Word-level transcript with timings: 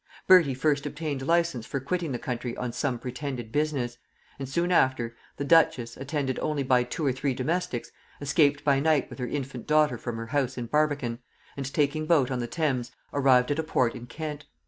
Bertie 0.25 0.55
first 0.55 0.87
obtained 0.87 1.21
license 1.27 1.67
for 1.67 1.79
quitting 1.79 2.11
the 2.11 2.17
country 2.17 2.57
on 2.57 2.71
some 2.71 2.97
pretended 2.97 3.51
business; 3.51 3.99
and 4.39 4.49
soon 4.49 4.71
after, 4.71 5.15
the 5.37 5.45
duchess, 5.45 5.95
attended 5.95 6.39
only 6.39 6.63
by 6.63 6.81
two 6.83 7.05
or 7.05 7.11
three 7.11 7.35
domestics, 7.35 7.91
escaped 8.19 8.63
by 8.63 8.79
night 8.79 9.11
with 9.11 9.19
her 9.19 9.27
infant 9.27 9.67
daughter 9.67 9.99
from 9.99 10.17
her 10.17 10.25
house 10.33 10.57
in 10.57 10.65
Barbican, 10.65 11.19
and 11.55 11.71
taking 11.71 12.07
boat 12.07 12.31
on 12.31 12.39
the 12.39 12.47
Thames 12.47 12.91
arrived 13.13 13.51
at 13.51 13.59
a 13.59 13.63
port 13.63 13.93
in 13.93 14.07
Kent. 14.07 14.47